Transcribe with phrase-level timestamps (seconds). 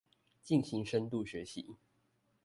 [0.43, 1.75] 進行深度學習